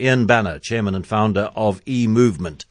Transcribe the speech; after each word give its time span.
Ian 0.00 0.24
Banner, 0.24 0.58
Chairman 0.58 0.94
and 0.94 1.06
founder 1.06 1.50
of 1.54 1.82
E 1.86 2.06
Movement. 2.06 2.64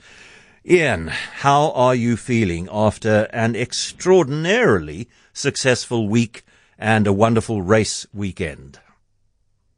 Ian, 0.67 1.07
how 1.07 1.71
are 1.73 1.93
you 1.93 2.17
feeling 2.17 2.67
after 2.71 3.27
an 3.31 3.55
extraordinarily 3.55 5.07
successful 5.31 6.07
week 6.07 6.43
and 6.79 7.05
a 7.05 7.13
wonderful 7.13 7.61
race 7.61 8.07
weekend? 8.11 8.79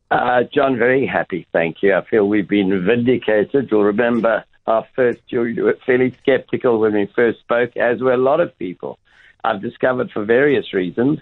Uh, 0.10 0.44
John, 0.54 0.78
very 0.78 1.06
happy, 1.06 1.46
thank 1.52 1.84
you. 1.84 1.94
I 1.94 2.06
feel 2.06 2.30
we've 2.30 2.48
been 2.48 2.86
vindicated. 2.86 3.68
You'll 3.70 3.84
remember 3.84 4.46
our 4.66 4.88
first, 4.96 5.20
you 5.28 5.66
were 5.66 5.78
fairly 5.86 6.16
skeptical 6.22 6.80
when 6.80 6.94
we 6.94 7.12
first 7.14 7.40
spoke, 7.42 7.76
as 7.76 8.00
were 8.00 8.14
a 8.14 8.18
lot 8.18 8.40
of 8.40 8.58
people. 8.58 9.00
I've 9.44 9.62
discovered 9.62 10.12
for 10.12 10.24
various 10.24 10.74
reasons, 10.74 11.20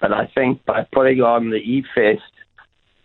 but 0.00 0.12
I 0.12 0.26
think 0.26 0.64
by 0.64 0.86
putting 0.92 1.20
on 1.20 1.50
the 1.50 1.56
E-Fest, 1.56 2.22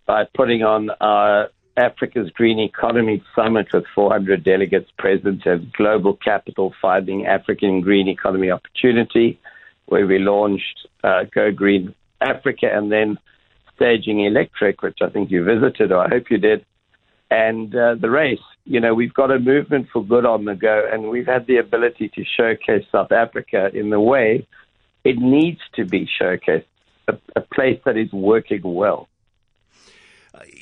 by 0.06 0.24
putting 0.36 0.62
on 0.62 0.90
our 1.00 1.50
Africa's 1.78 2.28
Green 2.30 2.58
Economy 2.58 3.22
Summit 3.36 3.68
with 3.72 3.84
400 3.94 4.42
delegates 4.42 4.90
present 4.98 5.46
at 5.46 5.72
Global 5.72 6.16
Capital 6.16 6.74
Finding 6.82 7.26
African 7.26 7.80
Green 7.80 8.08
Economy 8.08 8.50
Opportunity, 8.50 9.38
where 9.86 10.04
we 10.06 10.18
launched 10.18 10.88
uh, 11.04 11.22
Go 11.32 11.52
Green 11.52 11.94
Africa 12.20 12.66
and 12.72 12.90
then 12.90 13.16
Staging 13.76 14.24
Electric, 14.24 14.82
which 14.82 14.98
I 15.00 15.08
think 15.08 15.30
you 15.30 15.44
visited, 15.44 15.92
or 15.92 16.04
I 16.04 16.08
hope 16.08 16.30
you 16.30 16.38
did, 16.38 16.66
and 17.30 17.72
uh, 17.74 17.94
the 17.94 18.10
race. 18.10 18.40
You 18.64 18.80
know, 18.80 18.92
we've 18.92 19.14
got 19.14 19.30
a 19.30 19.38
movement 19.38 19.86
for 19.92 20.04
good 20.04 20.26
on 20.26 20.46
the 20.46 20.56
go, 20.56 20.84
and 20.92 21.10
we've 21.10 21.26
had 21.26 21.46
the 21.46 21.58
ability 21.58 22.10
to 22.16 22.24
showcase 22.36 22.86
South 22.90 23.12
Africa 23.12 23.70
in 23.72 23.90
the 23.90 24.00
way 24.00 24.46
it 25.04 25.16
needs 25.16 25.60
to 25.76 25.84
be 25.84 26.08
showcased, 26.20 26.64
a, 27.06 27.16
a 27.36 27.40
place 27.40 27.80
that 27.84 27.96
is 27.96 28.12
working 28.12 28.62
well. 28.64 29.08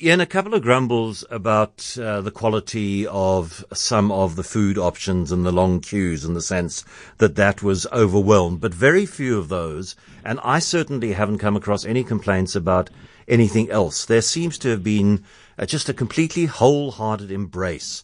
Ian, 0.01 0.19
a 0.19 0.25
couple 0.25 0.55
of 0.55 0.63
grumbles 0.63 1.23
about 1.29 1.95
uh, 2.01 2.19
the 2.21 2.31
quality 2.31 3.05
of 3.05 3.63
some 3.71 4.11
of 4.11 4.35
the 4.35 4.43
food 4.43 4.75
options 4.75 5.31
and 5.31 5.45
the 5.45 5.51
long 5.51 5.81
queues 5.81 6.25
in 6.25 6.33
the 6.33 6.41
sense 6.41 6.83
that 7.19 7.35
that 7.35 7.61
was 7.61 7.85
overwhelmed, 7.93 8.59
but 8.59 8.73
very 8.73 9.05
few 9.05 9.37
of 9.37 9.49
those. 9.49 9.95
And 10.25 10.39
I 10.43 10.57
certainly 10.57 11.13
haven't 11.13 11.37
come 11.37 11.55
across 11.55 11.85
any 11.85 12.03
complaints 12.03 12.55
about 12.55 12.89
anything 13.27 13.69
else. 13.69 14.03
There 14.03 14.21
seems 14.21 14.57
to 14.59 14.69
have 14.69 14.83
been 14.83 15.23
uh, 15.59 15.67
just 15.67 15.89
a 15.89 15.93
completely 15.93 16.45
wholehearted 16.45 17.29
embrace 17.31 18.03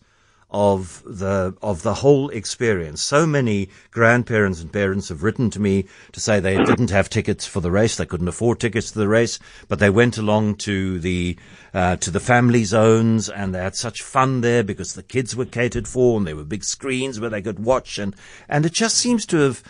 of 0.53 1.01
the 1.05 1.55
of 1.61 1.81
the 1.81 1.95
whole 1.95 2.29
experience. 2.29 3.01
So 3.01 3.25
many 3.25 3.69
grandparents 3.91 4.61
and 4.61 4.71
parents 4.71 5.09
have 5.09 5.23
written 5.23 5.49
to 5.51 5.59
me 5.59 5.85
to 6.11 6.19
say 6.19 6.39
they 6.39 6.63
didn't 6.63 6.91
have 6.91 7.09
tickets 7.09 7.45
for 7.47 7.59
the 7.59 7.71
race, 7.71 7.97
they 7.97 8.05
couldn't 8.05 8.27
afford 8.27 8.59
tickets 8.59 8.91
to 8.91 8.99
the 8.99 9.07
race, 9.07 9.39
but 9.67 9.79
they 9.79 9.89
went 9.89 10.17
along 10.17 10.55
to 10.57 10.99
the 10.99 11.37
uh, 11.73 11.95
to 11.97 12.11
the 12.11 12.19
family 12.19 12.63
zones 12.63 13.29
and 13.29 13.53
they 13.53 13.59
had 13.59 13.75
such 13.75 14.03
fun 14.03 14.41
there 14.41 14.63
because 14.63 14.93
the 14.93 15.03
kids 15.03 15.35
were 15.35 15.45
catered 15.45 15.87
for 15.87 16.17
and 16.17 16.27
there 16.27 16.35
were 16.35 16.43
big 16.43 16.63
screens 16.63 17.19
where 17.19 17.31
they 17.31 17.41
could 17.41 17.59
watch 17.59 17.97
and 17.97 18.15
and 18.47 18.65
it 18.65 18.73
just 18.73 18.95
seems 18.95 19.25
to 19.25 19.37
have 19.37 19.63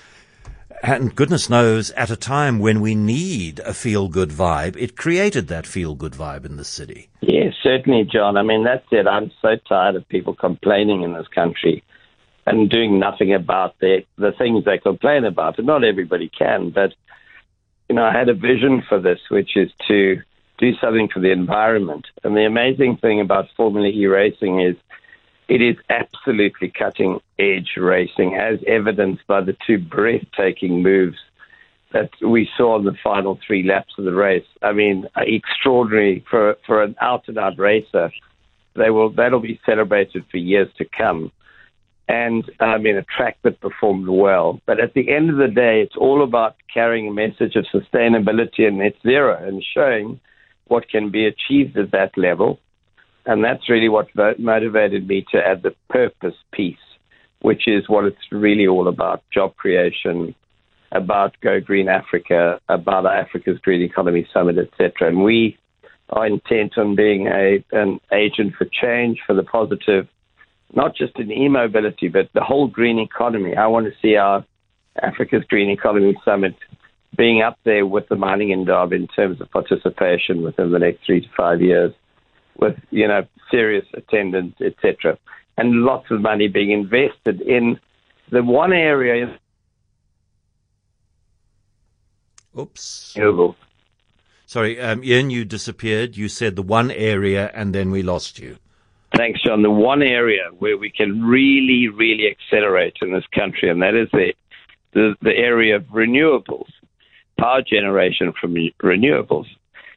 and 0.83 1.15
goodness 1.15 1.49
knows, 1.49 1.91
at 1.91 2.11
a 2.11 2.17
time 2.17 2.59
when 2.59 2.81
we 2.81 2.93
need 2.93 3.59
a 3.59 3.73
feel 3.73 4.09
good 4.09 4.29
vibe, 4.29 4.75
it 4.77 4.97
created 4.97 5.47
that 5.47 5.65
feel 5.65 5.95
good 5.95 6.11
vibe 6.11 6.45
in 6.45 6.57
the 6.57 6.65
city. 6.65 7.09
Yes, 7.21 7.53
certainly, 7.63 8.03
John. 8.03 8.35
I 8.35 8.43
mean, 8.43 8.65
that's 8.65 8.85
it. 8.91 9.07
I'm 9.07 9.31
so 9.41 9.55
tired 9.67 9.95
of 9.95 10.07
people 10.09 10.35
complaining 10.35 11.01
in 11.03 11.13
this 11.13 11.27
country 11.33 11.83
and 12.45 12.69
doing 12.69 12.99
nothing 12.99 13.33
about 13.33 13.79
the, 13.79 14.03
the 14.17 14.33
things 14.37 14.65
they 14.65 14.77
complain 14.77 15.23
about. 15.23 15.57
And 15.57 15.67
not 15.67 15.85
everybody 15.85 16.29
can, 16.37 16.69
but, 16.69 16.93
you 17.87 17.95
know, 17.95 18.03
I 18.03 18.11
had 18.11 18.27
a 18.27 18.33
vision 18.33 18.83
for 18.87 18.99
this, 18.99 19.19
which 19.31 19.55
is 19.55 19.71
to 19.87 20.17
do 20.57 20.71
something 20.81 21.07
for 21.13 21.21
the 21.21 21.31
environment. 21.31 22.07
And 22.25 22.35
the 22.35 22.45
amazing 22.45 22.97
thing 22.97 23.21
about 23.21 23.45
Formula 23.55 23.87
E 23.87 24.05
racing 24.05 24.59
is 24.59 24.75
it 25.47 25.61
is 25.61 25.75
absolutely 25.89 26.69
cutting 26.69 27.19
edge 27.37 27.71
racing, 27.77 28.35
as 28.35 28.59
evidenced 28.67 29.25
by 29.27 29.41
the 29.41 29.55
two 29.65 29.77
breathtaking 29.77 30.81
moves 30.81 31.17
that 31.91 32.09
we 32.21 32.49
saw 32.57 32.77
in 32.77 32.85
the 32.85 32.97
final 33.03 33.39
three 33.45 33.63
laps 33.63 33.93
of 33.97 34.05
the 34.05 34.13
race. 34.13 34.45
I 34.61 34.73
mean, 34.73 35.07
uh, 35.15 35.21
extraordinary 35.25 36.25
for 36.29 36.57
for 36.65 36.83
an 36.83 36.95
out 37.01 37.27
and 37.27 37.37
out 37.37 37.57
racer. 37.57 38.11
They 38.75 38.89
will 38.89 39.11
that'll 39.11 39.39
be 39.39 39.59
celebrated 39.65 40.25
for 40.31 40.37
years 40.37 40.69
to 40.77 40.85
come. 40.85 41.31
And 42.07 42.43
I 42.59 42.79
mean, 42.79 42.97
a 42.97 43.03
track 43.03 43.37
that 43.43 43.61
performed 43.61 44.09
well. 44.09 44.59
But 44.65 44.79
at 44.79 44.93
the 44.93 45.13
end 45.13 45.29
of 45.29 45.37
the 45.37 45.47
day, 45.47 45.81
it's 45.81 45.95
all 45.95 46.23
about 46.23 46.55
carrying 46.73 47.07
a 47.07 47.13
message 47.13 47.55
of 47.55 47.65
sustainability 47.73 48.67
and 48.67 48.79
net 48.79 48.95
zero 49.03 49.37
and 49.41 49.63
showing 49.73 50.19
what 50.65 50.89
can 50.89 51.11
be 51.11 51.25
achieved 51.25 51.77
at 51.77 51.91
that 51.91 52.17
level 52.17 52.59
and 53.25 53.43
that's 53.43 53.69
really 53.69 53.89
what 53.89 54.07
motivated 54.37 55.07
me 55.07 55.25
to 55.31 55.37
add 55.37 55.63
the 55.63 55.73
purpose 55.89 56.35
piece, 56.51 56.75
which 57.41 57.67
is 57.67 57.87
what 57.87 58.05
it's 58.05 58.31
really 58.31 58.67
all 58.67 58.87
about 58.87 59.23
job 59.33 59.55
creation, 59.55 60.35
about 60.91 61.35
Go 61.41 61.59
Green 61.59 61.87
Africa, 61.87 62.59
about 62.69 63.05
Africa's 63.05 63.59
Green 63.59 63.81
Economy 63.81 64.27
Summit, 64.33 64.57
etc. 64.57 65.09
And 65.09 65.23
we 65.23 65.57
are 66.09 66.27
intent 66.27 66.77
on 66.77 66.95
being 66.95 67.27
a, 67.27 67.63
an 67.71 67.99
agent 68.11 68.55
for 68.57 68.65
change, 68.65 69.19
for 69.25 69.33
the 69.33 69.43
positive, 69.43 70.07
not 70.75 70.95
just 70.95 71.17
in 71.17 71.31
e 71.31 71.47
mobility, 71.47 72.09
but 72.09 72.29
the 72.33 72.43
whole 72.43 72.67
green 72.67 72.99
economy. 72.99 73.55
I 73.55 73.67
want 73.67 73.85
to 73.85 73.93
see 74.01 74.15
our 74.17 74.45
Africa's 75.01 75.43
Green 75.47 75.69
Economy 75.69 76.15
Summit 76.25 76.55
being 77.15 77.41
up 77.41 77.57
there 77.63 77.85
with 77.85 78.07
the 78.09 78.15
mining 78.15 78.49
Indaba 78.51 78.95
in 78.95 79.07
terms 79.07 79.39
of 79.39 79.49
participation 79.51 80.41
within 80.41 80.71
the 80.71 80.79
next 80.79 81.05
three 81.05 81.21
to 81.21 81.27
five 81.37 81.61
years 81.61 81.93
with 82.57 82.77
you 82.91 83.07
know 83.07 83.25
serious 83.51 83.85
attendance, 83.93 84.55
etc., 84.61 85.17
and 85.57 85.83
lots 85.83 86.09
of 86.11 86.21
money 86.21 86.47
being 86.47 86.71
invested 86.71 87.41
in 87.41 87.79
the 88.31 88.43
one 88.43 88.73
area. 88.73 89.37
Oops. 92.57 93.15
Sorry, 94.45 94.79
um, 94.79 95.03
Ian, 95.03 95.31
you 95.31 95.45
disappeared. 95.45 96.15
You 96.15 96.29
said 96.29 96.55
the 96.55 96.61
one 96.61 96.91
area, 96.91 97.49
and 97.55 97.73
then 97.73 97.89
we 97.89 98.03
lost 98.03 98.37
you. 98.37 98.57
Thanks, 99.15 99.41
John. 99.43 99.61
The 99.61 99.71
one 99.71 100.01
area 100.01 100.49
where 100.57 100.77
we 100.77 100.91
can 100.91 101.23
really, 101.23 101.87
really 101.87 102.27
accelerate 102.27 102.97
in 103.01 103.11
this 103.11 103.25
country, 103.33 103.69
and 103.69 103.81
that 103.81 103.95
is 103.95 104.09
the 104.11 104.33
the, 104.93 105.15
the 105.21 105.35
area 105.35 105.75
of 105.77 105.83
renewables, 105.85 106.69
power 107.39 107.63
generation 107.63 108.31
from 108.39 108.55
renewables 108.81 109.47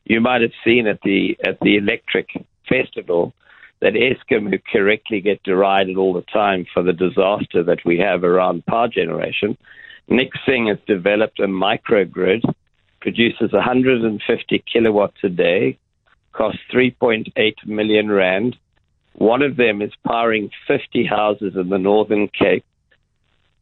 you 0.07 0.21
might 0.21 0.41
have 0.41 0.53
seen 0.65 0.87
at 0.87 1.01
the 1.03 1.37
at 1.45 1.59
the 1.61 1.77
electric 1.77 2.29
festival 2.69 3.35
that 3.81 3.93
Eskom, 3.93 4.49
who 4.49 4.59
correctly 4.73 5.21
get 5.21 5.43
derided 5.43 5.97
all 5.97 6.15
the 6.15 6.25
time 6.33 6.65
for 6.73 6.83
the 6.83 6.93
disaster 6.93 7.63
that 7.63 7.85
we 7.85 7.99
have 7.99 8.25
around 8.25 8.65
power 8.65 8.89
generation, 8.89 9.59
Nick 10.09 10.31
Singh 10.47 10.69
has 10.69 10.79
developed 10.87 11.41
a 11.41 11.47
microgrid, 11.47 12.43
produces 13.01 13.53
150 13.53 14.65
kilowatts 14.73 15.19
a 15.25 15.29
day, 15.29 15.77
costs 16.33 16.61
3.8 16.73 17.55
million 17.67 18.11
rand. 18.11 18.57
One 19.15 19.43
of 19.43 19.57
them 19.57 19.83
is 19.83 19.93
powering 20.07 20.51
50 20.67 21.05
houses 21.05 21.55
in 21.57 21.69
the 21.69 21.79
Northern 21.79 22.29
Cape 22.29 22.65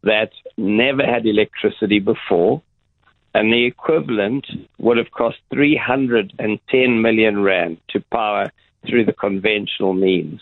that 0.02 0.30
never 0.56 1.04
had 1.04 1.26
electricity 1.26 1.98
before 1.98 2.62
and 3.34 3.52
the 3.52 3.64
equivalent 3.64 4.46
would 4.78 4.96
have 4.96 5.10
cost 5.10 5.38
310 5.52 7.02
million 7.02 7.42
rand 7.42 7.78
to 7.88 8.00
power 8.12 8.50
through 8.86 9.04
the 9.04 9.12
conventional 9.12 9.92
means. 9.92 10.40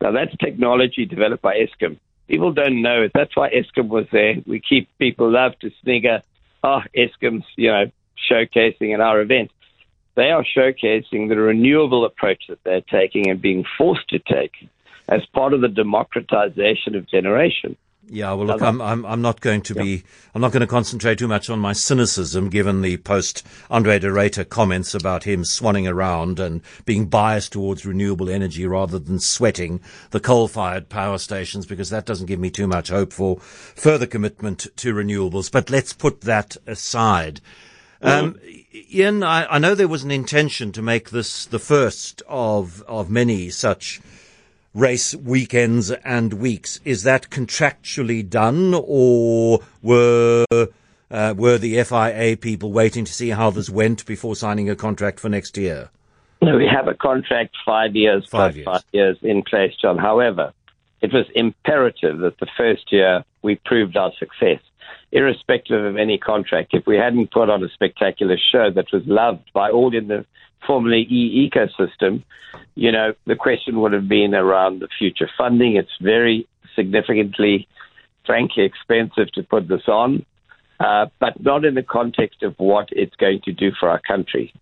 Now 0.00 0.10
that's 0.12 0.34
technology 0.38 1.04
developed 1.04 1.42
by 1.42 1.56
Eskom. 1.56 1.98
People 2.28 2.52
don't 2.52 2.80
know 2.80 3.02
it. 3.02 3.12
That's 3.14 3.36
why 3.36 3.50
Eskom 3.50 3.88
was 3.88 4.06
there. 4.10 4.36
We 4.46 4.60
keep 4.60 4.88
people 4.98 5.30
love 5.30 5.58
to 5.60 5.70
snigger, 5.82 6.22
oh, 6.62 6.80
Eskom's, 6.96 7.44
you 7.56 7.70
know, 7.70 7.90
showcasing 8.30 8.94
at 8.94 9.00
our 9.00 9.20
event. 9.20 9.50
They 10.14 10.30
are 10.30 10.44
showcasing 10.44 11.28
the 11.28 11.36
renewable 11.36 12.04
approach 12.04 12.44
that 12.48 12.62
they're 12.64 12.80
taking 12.80 13.28
and 13.28 13.42
being 13.42 13.64
forced 13.76 14.08
to 14.10 14.18
take 14.18 14.52
as 15.08 15.26
part 15.26 15.52
of 15.52 15.60
the 15.60 15.68
democratization 15.68 16.94
of 16.94 17.06
generation. 17.06 17.76
Yeah, 18.08 18.32
well, 18.34 18.46
look, 18.46 18.62
I'm, 18.62 18.80
I'm, 18.82 19.06
I'm 19.06 19.22
not 19.22 19.40
going 19.40 19.62
to 19.62 19.74
be, 19.74 20.04
I'm 20.34 20.40
not 20.40 20.52
going 20.52 20.60
to 20.60 20.66
concentrate 20.66 21.18
too 21.18 21.28
much 21.28 21.48
on 21.48 21.58
my 21.58 21.72
cynicism 21.72 22.50
given 22.50 22.82
the 22.82 22.98
post 22.98 23.46
Andre 23.70 23.98
de 23.98 24.08
Ruyter 24.08 24.48
comments 24.48 24.94
about 24.94 25.24
him 25.24 25.42
swanning 25.42 25.90
around 25.90 26.38
and 26.38 26.60
being 26.84 27.06
biased 27.06 27.52
towards 27.52 27.86
renewable 27.86 28.28
energy 28.28 28.66
rather 28.66 28.98
than 28.98 29.20
sweating 29.20 29.80
the 30.10 30.20
coal 30.20 30.48
fired 30.48 30.88
power 30.88 31.18
stations 31.18 31.66
because 31.66 31.90
that 31.90 32.04
doesn't 32.04 32.26
give 32.26 32.40
me 32.40 32.50
too 32.50 32.66
much 32.66 32.90
hope 32.90 33.12
for 33.12 33.38
further 33.40 34.06
commitment 34.06 34.66
to 34.76 34.94
renewables. 34.94 35.50
But 35.50 35.70
let's 35.70 35.92
put 35.92 36.20
that 36.22 36.56
aside. 36.66 37.40
Um, 38.02 38.38
Ian, 38.90 39.22
I, 39.22 39.46
I 39.46 39.58
know 39.58 39.74
there 39.74 39.88
was 39.88 40.04
an 40.04 40.10
intention 40.10 40.72
to 40.72 40.82
make 40.82 41.08
this 41.08 41.46
the 41.46 41.58
first 41.58 42.22
of, 42.28 42.82
of 42.82 43.10
many 43.10 43.48
such 43.48 44.02
race 44.74 45.14
weekends 45.14 45.90
and 45.90 46.34
weeks. 46.34 46.80
Is 46.84 47.04
that 47.04 47.30
contractually 47.30 48.28
done, 48.28 48.74
or 48.74 49.60
were 49.82 50.44
uh, 51.10 51.34
were 51.36 51.58
the 51.58 51.82
FIA 51.84 52.36
people 52.36 52.72
waiting 52.72 53.04
to 53.04 53.12
see 53.12 53.30
how 53.30 53.50
this 53.50 53.70
went 53.70 54.04
before 54.04 54.34
signing 54.36 54.68
a 54.68 54.76
contract 54.76 55.20
for 55.20 55.28
next 55.28 55.56
year? 55.56 55.90
No, 56.42 56.56
We 56.56 56.66
have 56.66 56.88
a 56.88 56.94
contract 56.94 57.56
five 57.64 57.94
years, 57.96 58.26
five 58.28 58.56
years. 58.56 58.66
five 58.66 58.84
years 58.92 59.16
in 59.22 59.42
place, 59.42 59.72
John. 59.80 59.96
However, 59.96 60.52
it 61.00 61.12
was 61.12 61.24
imperative 61.34 62.18
that 62.18 62.38
the 62.38 62.48
first 62.56 62.92
year 62.92 63.24
we 63.42 63.54
proved 63.64 63.96
our 63.96 64.12
success, 64.18 64.60
irrespective 65.12 65.84
of 65.84 65.96
any 65.96 66.18
contract. 66.18 66.74
If 66.74 66.86
we 66.86 66.96
hadn't 66.96 67.30
put 67.30 67.48
on 67.48 67.62
a 67.62 67.68
spectacular 67.68 68.36
show 68.52 68.70
that 68.74 68.86
was 68.92 69.02
loved 69.06 69.50
by 69.54 69.70
all 69.70 69.96
in 69.96 70.08
the 70.08 70.26
Formula 70.66 70.96
E 70.96 71.50
ecosystem, 71.50 72.22
you 72.74 72.90
know, 72.90 73.14
the 73.26 73.36
question 73.36 73.80
would 73.80 73.92
have 73.92 74.08
been 74.08 74.34
around 74.34 74.80
the 74.80 74.88
future 74.98 75.28
funding. 75.36 75.76
It's 75.76 75.96
very 76.00 76.46
significantly, 76.74 77.68
frankly, 78.26 78.64
expensive 78.64 79.30
to 79.32 79.42
put 79.42 79.68
this 79.68 79.86
on, 79.88 80.24
uh, 80.80 81.06
but 81.20 81.42
not 81.42 81.64
in 81.64 81.74
the 81.74 81.82
context 81.82 82.42
of 82.42 82.54
what 82.58 82.88
it's 82.92 83.14
going 83.16 83.40
to 83.44 83.52
do 83.52 83.70
for 83.78 83.88
our 83.88 84.00
country. 84.00 84.52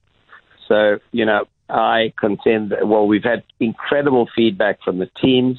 So, 0.69 0.99
you 1.11 1.25
know, 1.25 1.47
I 1.69 2.13
contend 2.19 2.71
that, 2.71 2.87
well, 2.87 3.07
we've 3.07 3.25
had 3.25 3.43
incredible 3.61 4.29
feedback 4.35 4.83
from 4.83 4.99
the 4.99 5.11
teams. 5.21 5.59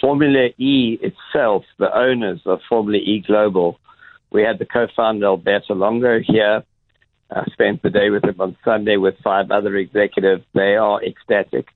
Formula 0.00 0.48
E 0.58 0.98
itself, 1.00 1.64
the 1.78 1.96
owners 1.96 2.40
of 2.44 2.60
Formula 2.68 2.98
E 2.98 3.20
Global, 3.24 3.78
we 4.30 4.42
had 4.42 4.58
the 4.58 4.66
co-founder 4.66 5.26
Alberto 5.26 5.74
Longo 5.74 6.18
here. 6.18 6.64
I 7.34 7.44
spent 7.52 7.82
the 7.82 7.90
day 7.90 8.10
with 8.10 8.24
him 8.24 8.40
on 8.40 8.56
Sunday 8.64 8.96
with 8.96 9.16
five 9.22 9.50
other 9.50 9.74
executives. 9.76 10.44
They 10.54 10.76
are 10.76 11.02
ecstatic. 11.02 11.66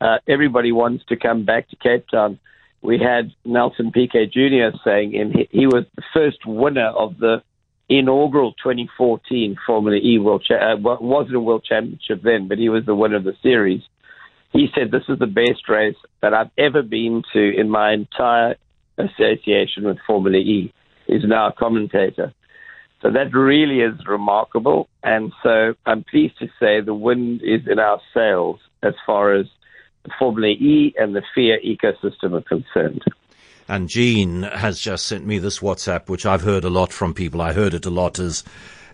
Uh, 0.00 0.18
everybody 0.28 0.70
wants 0.70 1.04
to 1.08 1.16
come 1.16 1.44
back 1.44 1.68
to 1.70 1.76
Cape 1.76 2.06
Town. 2.08 2.38
We 2.80 2.98
had 2.98 3.32
Nelson 3.44 3.90
Piquet 3.90 4.26
Jr. 4.26 4.76
saying 4.84 5.14
in, 5.14 5.32
he, 5.32 5.48
he 5.50 5.66
was 5.66 5.84
the 5.96 6.02
first 6.12 6.46
winner 6.46 6.88
of 6.88 7.18
the 7.18 7.42
inaugural 7.88 8.52
2014 8.52 9.56
Formula 9.66 9.98
E 9.98 10.18
World 10.18 10.44
uh, 10.50 10.76
wasn't 10.80 11.36
a 11.36 11.40
World 11.40 11.64
Championship 11.64 12.22
then, 12.22 12.46
but 12.48 12.58
he 12.58 12.68
was 12.68 12.86
the 12.86 12.94
winner 12.94 13.16
of 13.16 13.24
the 13.24 13.36
series. 13.42 13.82
He 14.52 14.68
said 14.74 14.90
this 14.90 15.02
is 15.08 15.18
the 15.18 15.26
best 15.26 15.68
race 15.68 15.96
that 16.22 16.32
I've 16.32 16.50
ever 16.56 16.82
been 16.82 17.22
to 17.32 17.58
in 17.58 17.68
my 17.68 17.92
entire 17.92 18.56
association 18.96 19.84
with 19.84 19.98
Formula 20.06 20.38
E. 20.38 20.72
He's 21.06 21.24
now 21.24 21.48
a 21.48 21.52
commentator. 21.52 22.32
So 23.04 23.10
that 23.10 23.34
really 23.34 23.80
is 23.80 23.94
remarkable. 24.06 24.88
And 25.02 25.30
so 25.42 25.74
I'm 25.84 26.04
pleased 26.04 26.38
to 26.38 26.48
say 26.58 26.80
the 26.80 26.94
wind 26.94 27.42
is 27.44 27.60
in 27.70 27.78
our 27.78 28.00
sails 28.14 28.60
as 28.82 28.94
far 29.04 29.34
as 29.34 29.44
the 30.04 30.10
Formula 30.18 30.48
E 30.48 30.94
and 30.96 31.14
the 31.14 31.22
FIA 31.34 31.58
ecosystem 31.58 32.32
are 32.32 32.40
concerned. 32.40 33.04
And 33.68 33.90
Jean 33.90 34.42
has 34.44 34.80
just 34.80 35.06
sent 35.06 35.26
me 35.26 35.38
this 35.38 35.58
WhatsApp, 35.58 36.08
which 36.08 36.24
I've 36.24 36.42
heard 36.42 36.64
a 36.64 36.70
lot 36.70 36.94
from 36.94 37.12
people. 37.12 37.42
I 37.42 37.52
heard 37.52 37.74
it 37.74 37.84
a 37.84 37.90
lot 37.90 38.18
as 38.18 38.42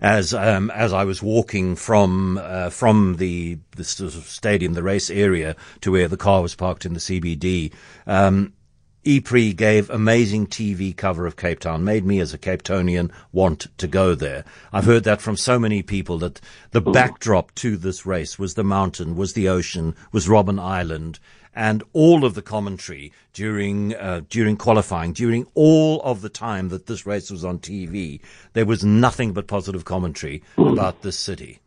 as 0.01 0.35
um, 0.35 0.71
as 0.71 0.93
I 0.93 1.05
was 1.05 1.23
walking 1.23 1.77
from 1.77 2.39
uh, 2.39 2.71
from 2.71 3.17
the 3.17 3.59
the 3.77 3.85
stadium, 3.85 4.73
the 4.73 4.83
race 4.83 5.11
area, 5.11 5.55
to 5.83 5.93
where 5.93 6.09
the 6.09 6.17
car 6.17 6.43
was 6.43 6.55
parked 6.55 6.85
in 6.85 6.95
the 6.95 7.01
CBD. 7.01 7.73
Um, 8.07 8.55
E-Prix 9.03 9.55
gave 9.55 9.89
amazing 9.89 10.47
TV 10.47 10.95
cover 10.95 11.27
of 11.27 11.37
Cape 11.37 11.61
Town, 11.61 11.85
made 11.85 12.05
me 12.05 12.21
as 12.21 12.35
a 12.35 12.39
Cape 12.39 12.63
Townian 12.63 13.11
want 13.33 13.67
to 13.79 13.89
go 13.89 14.15
there. 14.15 14.45
I've 14.73 14.85
heard 14.85 15.05
that 15.05 15.23
from 15.23 15.37
so 15.37 15.59
many 15.59 15.83
people 15.83 16.19
that 16.19 16.41
the 16.73 16.83
backdrop 16.83 17.55
to 17.57 17.79
this 17.79 18.05
race 18.05 18.39
was 18.39 18.55
the 18.55 18.65
mountain, 18.65 19.17
was 19.17 19.33
the 19.33 19.49
ocean, 19.49 19.97
was 20.13 20.29
Robben 20.29 20.61
Island, 20.61 21.19
and 21.55 21.83
all 21.95 22.27
of 22.27 22.35
the 22.35 22.43
commentary 22.43 23.13
during 23.33 23.95
uh, 23.95 24.21
during 24.29 24.57
qualifying, 24.57 25.13
during 25.15 25.47
all 25.55 26.03
of 26.03 26.21
the 26.21 26.29
time 26.29 26.69
that 26.69 26.87
this 26.87 27.07
race 27.07 27.31
was 27.31 27.45
on 27.45 27.59
TV, 27.59 28.21
there 28.53 28.67
was 28.67 28.85
nothing 28.85 29.33
but 29.33 29.47
positive 29.47 29.85
commentary 29.85 30.43
about 30.59 31.01
this 31.01 31.19
city. 31.19 31.59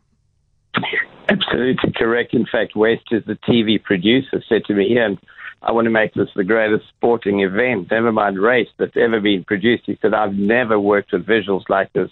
Absolutely 1.28 1.92
correct. 1.96 2.32
In 2.32 2.46
fact, 2.46 2.76
West 2.76 3.06
is 3.10 3.24
the 3.26 3.38
TV 3.48 3.82
producer 3.82 4.42
said 4.48 4.64
to 4.66 4.74
me, 4.74 4.92
Ian, 4.92 5.18
I 5.64 5.72
want 5.72 5.86
to 5.86 5.90
make 5.90 6.12
this 6.12 6.28
the 6.36 6.44
greatest 6.44 6.84
sporting 6.88 7.40
event, 7.40 7.90
never 7.90 8.12
mind 8.12 8.38
race, 8.38 8.68
that's 8.78 8.96
ever 8.96 9.18
been 9.18 9.44
produced. 9.44 9.84
He 9.86 9.98
said, 10.02 10.12
I've 10.12 10.34
never 10.34 10.78
worked 10.78 11.12
with 11.12 11.26
visuals 11.26 11.68
like 11.70 11.90
this 11.94 12.10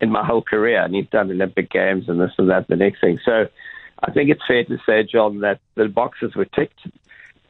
in 0.00 0.10
my 0.10 0.24
whole 0.24 0.42
career. 0.42 0.82
And 0.82 0.94
he's 0.94 1.08
done 1.10 1.30
Olympic 1.30 1.68
Games 1.70 2.04
and 2.08 2.20
this 2.20 2.30
and 2.38 2.48
that, 2.48 2.68
the 2.68 2.76
next 2.76 3.00
thing. 3.00 3.18
So 3.24 3.48
I 4.04 4.12
think 4.12 4.30
it's 4.30 4.46
fair 4.46 4.64
to 4.64 4.78
say, 4.86 5.02
John, 5.02 5.40
that 5.40 5.58
the 5.74 5.88
boxes 5.88 6.36
were 6.36 6.44
ticked. 6.44 6.78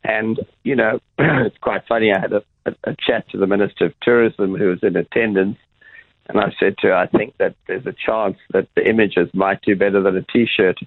And, 0.04 0.40
you 0.64 0.74
know, 0.74 1.00
it's 1.18 1.58
quite 1.58 1.82
funny. 1.86 2.12
I 2.12 2.18
had 2.18 2.32
a, 2.32 2.42
a, 2.64 2.74
a 2.84 2.96
chat 2.96 3.28
to 3.30 3.38
the 3.38 3.46
Minister 3.46 3.84
of 3.86 4.00
Tourism 4.00 4.54
who 4.54 4.68
was 4.68 4.82
in 4.82 4.96
attendance. 4.96 5.58
And 6.28 6.40
I 6.40 6.54
said 6.58 6.78
to 6.78 6.88
her, 6.88 6.94
I 6.94 7.08
think 7.08 7.36
that 7.36 7.56
there's 7.66 7.84
a 7.84 7.92
chance 7.92 8.38
that 8.54 8.68
the 8.74 8.88
images 8.88 9.28
might 9.34 9.60
do 9.60 9.76
better 9.76 10.02
than 10.02 10.16
a 10.16 10.22
T-shirt 10.22 10.78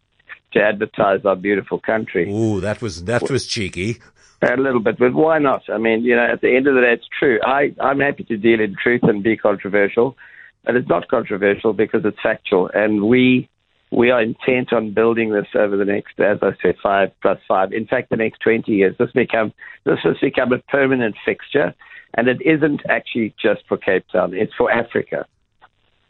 to 0.53 0.61
advertise 0.61 1.23
our 1.25 1.35
beautiful 1.35 1.79
country. 1.79 2.31
Ooh, 2.31 2.61
that 2.61 2.81
was 2.81 3.03
that 3.03 3.29
was 3.29 3.45
cheeky. 3.45 3.97
A 4.45 4.57
little 4.57 4.79
bit, 4.79 4.99
but 4.99 5.13
why 5.13 5.39
not? 5.39 5.63
I 5.69 5.79
mean, 5.79 6.03
you 6.03 6.15
know, 6.15 6.27
at 6.31 6.41
the 6.41 6.55
end 6.55 6.67
of 6.67 6.75
the 6.75 6.81
day, 6.81 6.93
it's 6.93 7.07
true. 7.17 7.39
I, 7.43 7.73
I'm 7.81 7.99
happy 7.99 8.23
to 8.25 8.37
deal 8.37 8.59
in 8.59 8.75
truth 8.81 9.01
and 9.03 9.23
be 9.23 9.37
controversial, 9.37 10.15
but 10.63 10.75
it's 10.75 10.87
not 10.87 11.07
controversial 11.07 11.73
because 11.73 12.01
it's 12.05 12.17
factual, 12.21 12.69
and 12.73 13.07
we 13.07 13.49
we 13.91 14.11
are 14.11 14.21
intent 14.21 14.71
on 14.71 14.93
building 14.93 15.31
this 15.31 15.47
over 15.55 15.77
the 15.77 15.85
next, 15.85 16.19
as 16.19 16.37
I 16.41 16.51
said, 16.61 16.75
five 16.83 17.11
plus 17.21 17.39
five. 17.47 17.73
In 17.73 17.87
fact, 17.87 18.09
the 18.09 18.17
next 18.17 18.39
20 18.41 18.71
years, 18.71 18.95
this 18.99 19.11
become 19.13 19.51
this 19.83 19.99
has 20.03 20.17
become 20.21 20.53
a 20.53 20.59
permanent 20.59 21.15
fixture, 21.25 21.73
and 22.13 22.27
it 22.27 22.37
isn't 22.41 22.81
actually 22.87 23.33
just 23.41 23.61
for 23.67 23.77
Cape 23.77 24.05
Town; 24.11 24.33
it's 24.35 24.53
for 24.55 24.71
Africa. 24.71 25.25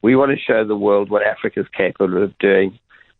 We 0.01 0.15
want 0.17 0.31
to 0.31 0.37
show 0.37 0.65
the 0.65 0.75
world 0.75 1.09
what 1.09 1.23
Africa 1.23 1.61
is 1.61 1.67
capable 1.75 2.21
of 2.21 2.37
doing. 2.39 2.79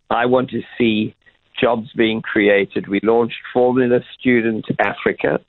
I 0.09 0.25
want 0.25 0.49
to 0.49 0.61
see 0.77 1.15
jobs 1.59 1.91
being 1.95 2.21
created. 2.21 2.87
We 2.87 2.99
launched 3.03 3.37
Formula 3.53 3.99
Student 4.19 4.65
Africa 4.79 5.39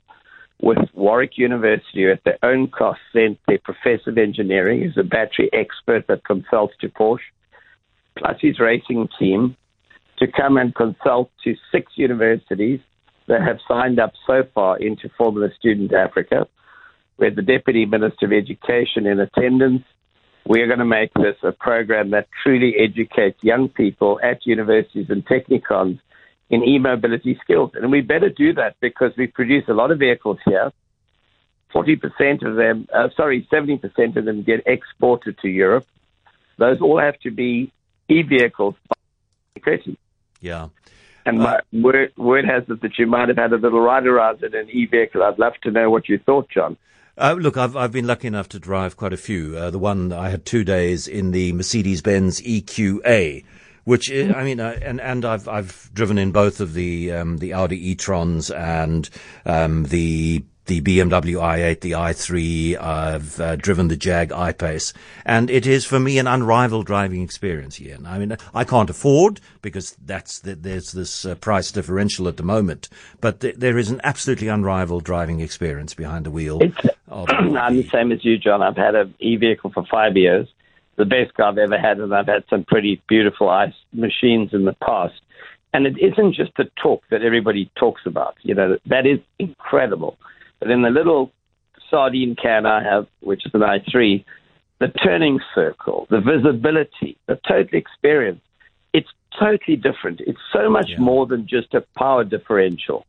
with 0.59 0.77
Warwick 0.93 1.37
University 1.37 2.09
at 2.09 2.23
their 2.23 2.39
own 2.43 2.67
cost 2.67 2.99
sent 3.13 3.39
their 3.47 3.59
professor 3.59 4.09
of 4.09 4.17
engineering, 4.17 4.81
who's 4.81 4.97
a 4.97 5.03
battery 5.03 5.49
expert 5.53 6.07
that 6.07 6.25
consults 6.25 6.73
to 6.81 6.89
Porsche, 6.89 7.19
plus 8.17 8.37
his 8.41 8.59
racing 8.59 9.07
team, 9.19 9.55
to 10.17 10.25
come 10.27 10.57
and 10.57 10.73
consult 10.73 11.29
to 11.43 11.55
six 11.71 11.91
universities 11.95 12.79
that 13.27 13.41
have 13.41 13.59
signed 13.67 13.99
up 13.99 14.13
so 14.25 14.43
far 14.55 14.77
into 14.79 15.09
Formula 15.17 15.49
Student 15.59 15.93
Africa. 15.93 16.47
We 17.17 17.27
had 17.27 17.35
the 17.35 17.41
Deputy 17.41 17.85
Minister 17.85 18.25
of 18.25 18.33
Education 18.33 19.05
in 19.05 19.19
attendance. 19.19 19.83
We 20.47 20.61
are 20.61 20.67
going 20.67 20.79
to 20.79 20.85
make 20.85 21.13
this 21.13 21.35
a 21.43 21.51
program 21.51 22.11
that 22.11 22.29
truly 22.41 22.75
educates 22.77 23.43
young 23.43 23.67
people 23.67 24.19
at 24.23 24.45
universities 24.45 25.07
and 25.09 25.25
technikons 25.25 25.99
in 26.49 26.63
e-mobility 26.63 27.37
skills. 27.43 27.71
And 27.73 27.91
we 27.91 27.99
better 27.99 28.29
do 28.29 28.53
that 28.53 28.77
because 28.79 29.11
we 29.17 29.27
produce 29.27 29.65
a 29.67 29.73
lot 29.73 29.91
of 29.91 29.99
vehicles 29.99 30.37
here. 30.45 30.71
40% 31.73 32.45
of 32.45 32.55
them, 32.55 32.87
uh, 32.93 33.09
sorry, 33.17 33.45
70% 33.51 34.15
of 34.15 34.23
them 34.23 34.43
get 34.43 34.61
exported 34.65 35.37
to 35.39 35.49
Europe. 35.49 35.85
Those 36.57 36.79
all 36.79 36.97
have 36.97 37.19
to 37.19 37.31
be 37.31 37.73
e-vehicles 38.07 38.75
by 38.87 38.95
2030. 39.59 39.97
Yeah. 40.39 40.69
And 41.25 41.39
my 41.39 41.59
word, 41.73 42.13
word 42.15 42.45
has 42.45 42.63
it 42.69 42.81
that 42.81 42.97
you 42.97 43.05
might 43.05 43.27
have 43.27 43.37
had 43.37 43.51
a 43.51 43.57
little 43.57 43.81
ride 43.81 44.07
around 44.07 44.41
in 44.43 44.55
an 44.55 44.69
e-vehicle. 44.69 45.21
I'd 45.21 45.37
love 45.37 45.55
to 45.63 45.71
know 45.71 45.89
what 45.89 46.07
you 46.07 46.19
thought, 46.19 46.49
John. 46.49 46.77
Uh, 47.17 47.33
look, 47.33 47.57
I've 47.57 47.75
I've 47.75 47.91
been 47.91 48.05
lucky 48.05 48.27
enough 48.27 48.47
to 48.49 48.59
drive 48.59 48.95
quite 48.95 49.11
a 49.11 49.17
few. 49.17 49.57
Uh, 49.57 49.71
the 49.71 49.79
one 49.79 50.13
I 50.13 50.29
had 50.29 50.45
two 50.45 50.63
days 50.63 51.07
in 51.07 51.31
the 51.31 51.51
Mercedes 51.51 52.03
Benz 52.03 52.39
EQA, 52.41 53.43
which 53.85 54.11
is, 54.11 54.31
I 54.35 54.43
mean, 54.43 54.59
uh, 54.59 54.77
and 54.83 55.01
and 55.01 55.25
I've 55.25 55.47
I've 55.47 55.89
driven 55.93 56.19
in 56.19 56.31
both 56.31 56.59
of 56.59 56.73
the 56.73 57.11
um, 57.11 57.39
the 57.39 57.53
Audi 57.53 57.91
e-trons 57.91 58.55
and 58.55 59.09
um, 59.47 59.85
the 59.85 60.43
the 60.67 60.81
BMW 60.81 61.35
i8, 61.35 61.81
the 61.81 61.91
i3. 61.91 62.79
I've 62.79 63.39
uh, 63.39 63.55
driven 63.55 63.87
the 63.87 63.97
Jag 63.97 64.31
I-Pace, 64.31 64.93
and 65.25 65.49
it 65.49 65.65
is 65.65 65.85
for 65.85 65.99
me 65.99 66.19
an 66.19 66.27
unrivaled 66.27 66.85
driving 66.85 67.21
experience. 67.21 67.81
Ian, 67.81 68.05
I 68.05 68.19
mean, 68.19 68.37
I 68.53 68.63
can't 68.63 68.89
afford 68.89 69.39
because 69.61 69.97
that's 70.05 70.39
the, 70.39 70.55
there's 70.55 70.91
this 70.91 71.25
uh, 71.25 71.35
price 71.35 71.71
differential 71.71 72.27
at 72.27 72.37
the 72.37 72.43
moment, 72.43 72.89
but 73.21 73.39
th- 73.39 73.55
there 73.55 73.77
is 73.77 73.89
an 73.89 74.01
absolutely 74.03 74.47
unrivaled 74.49 75.03
driving 75.03 75.39
experience 75.39 75.93
behind 75.93 76.25
the 76.25 76.31
wheel. 76.31 76.61
I'm 77.11 77.77
the 77.77 77.87
same 77.91 78.11
as 78.11 78.23
you, 78.23 78.37
John. 78.37 78.61
I've 78.61 78.77
had 78.77 78.95
an 78.95 79.13
e-vehicle 79.19 79.71
for 79.71 79.85
five 79.89 80.17
years, 80.17 80.47
the 80.97 81.05
best 81.05 81.33
car 81.35 81.47
I've 81.49 81.57
ever 81.57 81.77
had, 81.77 81.99
and 81.99 82.13
I've 82.13 82.27
had 82.27 82.43
some 82.49 82.65
pretty 82.65 83.01
beautiful 83.07 83.49
ice 83.49 83.73
machines 83.93 84.53
in 84.53 84.65
the 84.65 84.73
past. 84.73 85.15
And 85.73 85.85
it 85.85 85.97
isn't 85.99 86.33
just 86.33 86.51
the 86.57 86.69
talk 86.81 87.03
that 87.11 87.21
everybody 87.21 87.69
talks 87.75 88.01
about. 88.05 88.35
You 88.41 88.55
know, 88.55 88.77
that 88.87 89.05
is 89.05 89.19
incredible. 89.37 90.17
But 90.59 90.71
in 90.71 90.81
the 90.81 90.89
little 90.89 91.31
sardine 91.89 92.35
can 92.35 92.65
I 92.65 92.83
have, 92.83 93.07
which 93.21 93.45
is 93.45 93.53
an 93.53 93.61
i3, 93.61 94.23
the 94.79 94.87
turning 94.87 95.39
circle, 95.55 96.07
the 96.09 96.21
visibility, 96.21 97.17
the 97.27 97.39
total 97.47 97.77
experience, 97.77 98.41
it's 98.93 99.09
totally 99.39 99.77
different. 99.77 100.21
It's 100.21 100.39
so 100.53 100.69
much 100.69 100.89
yeah. 100.89 100.99
more 100.99 101.25
than 101.25 101.47
just 101.47 101.73
a 101.73 101.81
power 101.97 102.23
differential. 102.23 103.05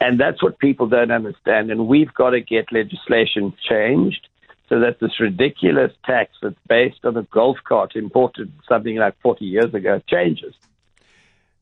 And 0.00 0.20
that's 0.20 0.42
what 0.42 0.58
people 0.58 0.86
don't 0.86 1.10
understand. 1.10 1.70
And 1.70 1.88
we've 1.88 2.12
got 2.14 2.30
to 2.30 2.40
get 2.40 2.72
legislation 2.72 3.52
changed 3.68 4.28
so 4.68 4.80
that 4.80 5.00
this 5.00 5.18
ridiculous 5.18 5.92
tax 6.04 6.32
that's 6.42 6.58
based 6.68 7.04
on 7.04 7.16
a 7.16 7.22
golf 7.22 7.56
cart 7.64 7.96
imported 7.96 8.52
something 8.68 8.96
like 8.96 9.14
40 9.22 9.44
years 9.44 9.72
ago 9.74 10.00
changes. 10.08 10.54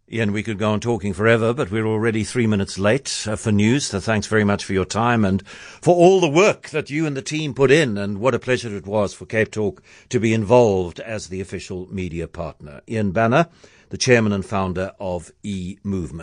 Ian, 0.08 0.30
we 0.30 0.44
could 0.44 0.58
go 0.58 0.70
on 0.70 0.78
talking 0.78 1.12
forever, 1.12 1.52
but 1.52 1.72
we're 1.72 1.84
already 1.84 2.22
three 2.22 2.46
minutes 2.46 2.78
late 2.78 3.26
uh, 3.26 3.34
for 3.34 3.50
news. 3.50 3.86
So 3.86 3.98
thanks 3.98 4.28
very 4.28 4.44
much 4.44 4.64
for 4.64 4.72
your 4.72 4.84
time 4.84 5.24
and 5.24 5.44
for 5.48 5.96
all 5.96 6.20
the 6.20 6.28
work 6.28 6.68
that 6.68 6.90
you 6.90 7.06
and 7.06 7.16
the 7.16 7.22
team 7.22 7.54
put 7.54 7.72
in. 7.72 7.98
And 7.98 8.20
what 8.20 8.32
a 8.32 8.38
pleasure 8.38 8.76
it 8.76 8.86
was 8.86 9.14
for 9.14 9.26
Cape 9.26 9.50
Talk 9.50 9.82
to 10.10 10.20
be 10.20 10.32
involved 10.32 11.00
as 11.00 11.26
the 11.26 11.40
official 11.40 11.92
media 11.92 12.28
partner. 12.28 12.82
Ian 12.88 13.10
Banner, 13.10 13.48
the 13.88 13.98
chairman 13.98 14.30
and 14.30 14.46
founder 14.46 14.92
of 15.00 15.32
E 15.42 15.78
Movement. 15.82 16.14